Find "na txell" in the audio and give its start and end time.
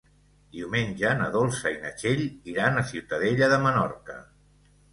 1.85-2.25